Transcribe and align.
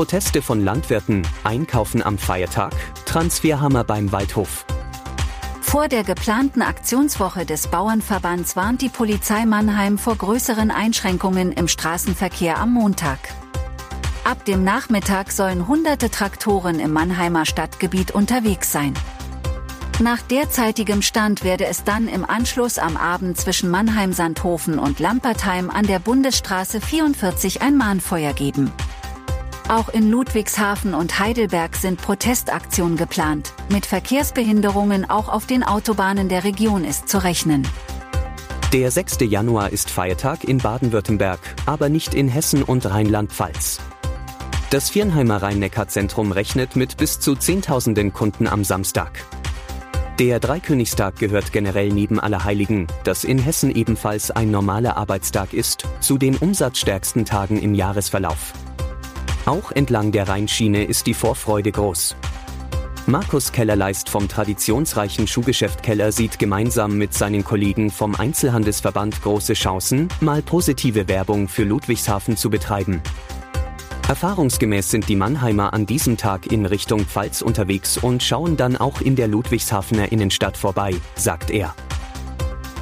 Proteste 0.00 0.40
von 0.40 0.64
Landwirten, 0.64 1.28
Einkaufen 1.44 2.02
am 2.02 2.16
Feiertag, 2.16 2.72
Transferhammer 3.04 3.84
beim 3.84 4.10
Waldhof. 4.12 4.64
Vor 5.60 5.88
der 5.88 6.04
geplanten 6.04 6.62
Aktionswoche 6.62 7.44
des 7.44 7.66
Bauernverbands 7.66 8.56
warnt 8.56 8.80
die 8.80 8.88
Polizei 8.88 9.44
Mannheim 9.44 9.98
vor 9.98 10.16
größeren 10.16 10.70
Einschränkungen 10.70 11.52
im 11.52 11.68
Straßenverkehr 11.68 12.56
am 12.56 12.72
Montag. 12.72 13.18
Ab 14.24 14.42
dem 14.46 14.64
Nachmittag 14.64 15.32
sollen 15.32 15.68
hunderte 15.68 16.08
Traktoren 16.08 16.80
im 16.80 16.94
Mannheimer 16.94 17.44
Stadtgebiet 17.44 18.10
unterwegs 18.10 18.72
sein. 18.72 18.94
Nach 19.98 20.22
derzeitigem 20.22 21.02
Stand 21.02 21.44
werde 21.44 21.66
es 21.66 21.84
dann 21.84 22.08
im 22.08 22.24
Anschluss 22.24 22.78
am 22.78 22.96
Abend 22.96 23.36
zwischen 23.36 23.68
Mannheim-Sandhofen 23.68 24.78
und 24.78 24.98
Lampertheim 24.98 25.68
an 25.68 25.86
der 25.86 25.98
Bundesstraße 25.98 26.80
44 26.80 27.60
ein 27.60 27.76
Mahnfeuer 27.76 28.32
geben. 28.32 28.72
Auch 29.70 29.88
in 29.88 30.10
Ludwigshafen 30.10 30.94
und 30.94 31.20
Heidelberg 31.20 31.76
sind 31.76 32.02
Protestaktionen 32.02 32.96
geplant. 32.96 33.52
Mit 33.68 33.86
Verkehrsbehinderungen 33.86 35.08
auch 35.08 35.28
auf 35.28 35.46
den 35.46 35.62
Autobahnen 35.62 36.28
der 36.28 36.42
Region 36.42 36.84
ist 36.84 37.08
zu 37.08 37.22
rechnen. 37.22 37.64
Der 38.72 38.90
6. 38.90 39.18
Januar 39.20 39.70
ist 39.70 39.88
Feiertag 39.88 40.42
in 40.42 40.58
Baden-Württemberg, 40.58 41.38
aber 41.66 41.88
nicht 41.88 42.14
in 42.14 42.26
Hessen 42.26 42.64
und 42.64 42.84
Rheinland-Pfalz. 42.84 43.78
Das 44.70 44.90
Viernheimer 44.90 45.40
Rhein-Neckar-Zentrum 45.40 46.32
rechnet 46.32 46.74
mit 46.74 46.96
bis 46.96 47.20
zu 47.20 47.36
Zehntausenden 47.36 48.12
Kunden 48.12 48.48
am 48.48 48.64
Samstag. 48.64 49.24
Der 50.18 50.40
Dreikönigstag 50.40 51.14
gehört 51.14 51.52
generell 51.52 51.90
neben 51.90 52.18
Allerheiligen, 52.18 52.88
das 53.04 53.22
in 53.22 53.38
Hessen 53.38 53.72
ebenfalls 53.72 54.32
ein 54.32 54.50
normaler 54.50 54.96
Arbeitstag 54.96 55.52
ist, 55.52 55.86
zu 56.00 56.18
den 56.18 56.36
umsatzstärksten 56.36 57.24
Tagen 57.24 57.62
im 57.62 57.74
Jahresverlauf. 57.74 58.52
Auch 59.50 59.72
entlang 59.72 60.12
der 60.12 60.28
Rheinschiene 60.28 60.84
ist 60.84 61.08
die 61.08 61.12
Vorfreude 61.12 61.72
groß. 61.72 62.14
Markus 63.06 63.50
Kellerleist 63.50 64.08
vom 64.08 64.28
traditionsreichen 64.28 65.26
Schuhgeschäft 65.26 65.82
Keller 65.82 66.12
sieht 66.12 66.38
gemeinsam 66.38 66.96
mit 66.96 67.14
seinen 67.14 67.42
Kollegen 67.42 67.90
vom 67.90 68.14
Einzelhandelsverband 68.14 69.20
große 69.22 69.54
Chancen, 69.54 70.06
mal 70.20 70.40
positive 70.40 71.08
Werbung 71.08 71.48
für 71.48 71.64
Ludwigshafen 71.64 72.36
zu 72.36 72.48
betreiben. 72.48 73.02
Erfahrungsgemäß 74.06 74.88
sind 74.88 75.08
die 75.08 75.16
Mannheimer 75.16 75.74
an 75.74 75.84
diesem 75.84 76.16
Tag 76.16 76.52
in 76.52 76.64
Richtung 76.64 77.00
Pfalz 77.00 77.42
unterwegs 77.42 77.98
und 77.98 78.22
schauen 78.22 78.56
dann 78.56 78.76
auch 78.76 79.00
in 79.00 79.16
der 79.16 79.26
Ludwigshafener 79.26 80.12
Innenstadt 80.12 80.56
vorbei, 80.56 80.94
sagt 81.16 81.50
er. 81.50 81.74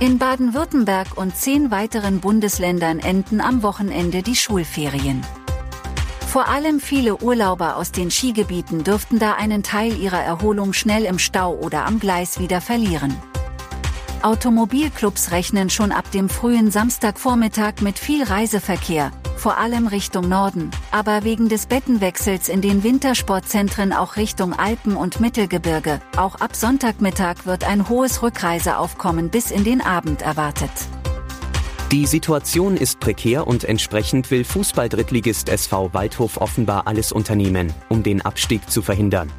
In 0.01 0.19
Baden-Württemberg 0.19 1.17
und 1.17 1.35
zehn 1.35 1.71
weiteren 1.71 2.21
Bundesländern 2.21 2.99
enden 2.99 3.41
am 3.41 3.63
Wochenende 3.63 4.23
die 4.23 4.37
Schulferien. 4.37 5.25
Vor 6.29 6.47
allem 6.47 6.79
viele 6.79 7.17
Urlauber 7.23 7.77
aus 7.77 7.91
den 7.91 8.11
Skigebieten 8.11 8.85
dürften 8.85 9.19
da 9.19 9.33
einen 9.33 9.63
Teil 9.63 9.99
ihrer 9.99 10.23
Erholung 10.23 10.75
schnell 10.75 11.07
im 11.07 11.19
Stau 11.19 11.55
oder 11.55 11.87
am 11.87 11.99
Gleis 11.99 12.39
wieder 12.39 12.61
verlieren. 12.61 13.17
Automobilclubs 14.21 15.31
rechnen 15.31 15.71
schon 15.71 15.91
ab 15.91 16.11
dem 16.11 16.29
frühen 16.29 16.71
Samstagvormittag 16.71 17.81
mit 17.81 17.99
viel 17.99 18.25
Reiseverkehr, 18.25 19.11
vor 19.37 19.57
allem 19.57 19.87
Richtung 19.87 20.29
Norden, 20.29 20.71
aber 20.91 21.25
wegen 21.25 21.49
des 21.49 21.65
Bettenwechsels 21.65 22.51
in 22.51 22.61
den 22.61 22.83
Wintersportzentren 22.83 23.95
auch 23.95 24.17
Richtung 24.17 24.53
Alpen 24.53 24.97
und 24.97 25.21
Mittelgebirge. 25.21 25.99
Auch 26.19 26.35
ab 26.35 26.55
Sonntagmittag 26.55 27.47
wird 27.47 27.65
ein 27.65 27.89
hohes 27.89 28.23
Rückreiseaufkommen 28.23 29.31
bis 29.31 29.51
in 29.51 29.65
den 29.65 29.81
Abend 29.81 30.21
erwartet. 30.21 30.73
Die 31.91 32.05
Situation 32.05 32.77
ist 32.77 33.01
prekär 33.01 33.47
und 33.47 33.65
entsprechend 33.65 34.31
will 34.31 34.45
Fußball-Drittligist 34.45 35.49
SV 35.49 35.95
Waldhof 35.95 36.37
offenbar 36.37 36.87
alles 36.87 37.13
unternehmen, 37.13 37.73
um 37.89 38.03
den 38.03 38.21
Abstieg 38.21 38.71
zu 38.71 38.83
verhindern. 38.83 39.33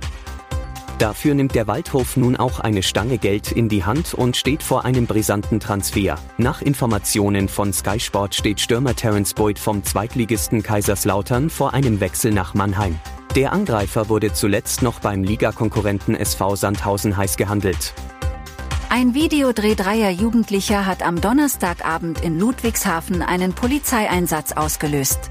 Dafür 0.97 1.35
nimmt 1.35 1.53
der 1.53 1.67
Waldhof 1.67 2.17
nun 2.17 2.35
auch 2.35 2.59
eine 2.59 2.81
Stange 2.81 3.19
Geld 3.19 3.51
in 3.51 3.69
die 3.69 3.85
Hand 3.85 4.15
und 4.15 4.35
steht 4.35 4.63
vor 4.63 4.83
einem 4.83 5.05
brisanten 5.05 5.59
Transfer. 5.59 6.17
Nach 6.39 6.63
Informationen 6.63 7.49
von 7.49 7.71
Sky 7.71 7.99
Sport 7.99 8.33
steht 8.33 8.59
Stürmer 8.59 8.95
Terence 8.95 9.35
Boyd 9.35 9.59
vom 9.59 9.83
Zweitligisten 9.83 10.63
Kaiserslautern 10.63 11.51
vor 11.51 11.75
einem 11.75 11.99
Wechsel 11.99 12.31
nach 12.31 12.55
Mannheim. 12.55 12.99
Der 13.35 13.53
Angreifer 13.53 14.09
wurde 14.09 14.33
zuletzt 14.33 14.81
noch 14.81 15.01
beim 15.01 15.23
Ligakonkurrenten 15.23 16.15
SV 16.15 16.55
Sandhausen 16.55 17.15
heiß 17.15 17.38
gehandelt. 17.38 17.93
Ein 18.91 19.13
Videodreh 19.13 19.75
dreier 19.75 20.09
Jugendlicher 20.09 20.88
hat 20.88 21.03
am 21.03 21.22
Donnerstagabend 21.22 22.22
in 22.22 22.39
Ludwigshafen 22.39 23.22
einen 23.22 23.53
Polizeieinsatz 23.53 24.53
ausgelöst. 24.53 25.29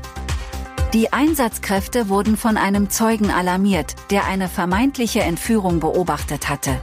Die 0.95 1.13
Einsatzkräfte 1.13 2.09
wurden 2.09 2.37
von 2.37 2.57
einem 2.57 2.89
Zeugen 2.89 3.33
alarmiert, 3.33 3.97
der 4.11 4.27
eine 4.27 4.49
vermeintliche 4.49 5.23
Entführung 5.23 5.81
beobachtet 5.81 6.49
hatte. 6.49 6.81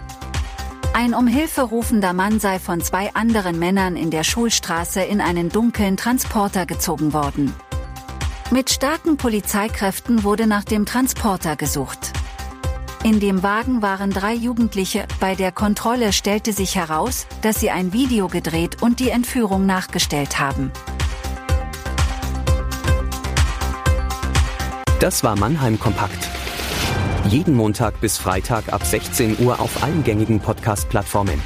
Ein 0.93 1.13
um 1.13 1.27
Hilfe 1.27 1.61
rufender 1.61 2.11
Mann 2.11 2.41
sei 2.41 2.59
von 2.59 2.81
zwei 2.81 3.13
anderen 3.15 3.57
Männern 3.57 3.95
in 3.95 4.11
der 4.11 4.25
Schulstraße 4.25 5.01
in 5.01 5.21
einen 5.21 5.47
dunklen 5.47 5.95
Transporter 5.95 6.65
gezogen 6.65 7.13
worden. 7.13 7.53
Mit 8.51 8.69
starken 8.69 9.15
Polizeikräften 9.15 10.23
wurde 10.25 10.45
nach 10.45 10.65
dem 10.65 10.85
Transporter 10.85 11.55
gesucht. 11.55 12.11
In 13.05 13.19
dem 13.19 13.43
Wagen 13.43 13.83
waren 13.83 14.09
drei 14.09 14.33
Jugendliche. 14.33 15.05
Bei 15.19 15.35
der 15.35 15.51
Kontrolle 15.51 16.11
stellte 16.11 16.53
sich 16.53 16.75
heraus, 16.75 17.27
dass 17.43 17.59
sie 17.59 17.69
ein 17.69 17.93
Video 17.93 18.27
gedreht 18.27 18.81
und 18.81 18.99
die 18.99 19.11
Entführung 19.11 19.67
nachgestellt 19.67 20.39
haben. 20.39 20.71
Das 24.99 25.23
war 25.23 25.37
Mannheim 25.37 25.79
Kompakt. 25.79 26.17
Jeden 27.27 27.53
Montag 27.53 28.01
bis 28.01 28.17
Freitag 28.17 28.73
ab 28.73 28.83
16 28.83 29.37
Uhr 29.37 29.59
auf 29.59 29.83
allen 29.83 30.03
gängigen 30.03 30.39
Podcast-Plattformen. 30.39 31.39